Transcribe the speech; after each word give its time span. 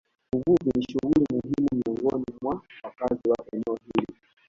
Uvuvi 0.35 0.67
ni 0.75 0.81
shughuli 0.91 1.25
muhimu 1.33 1.67
miongoni 1.77 2.25
mwa 2.41 2.61
wakazi 2.83 3.29
wa 3.29 3.37
eneo 3.53 3.77
hili 3.93 4.17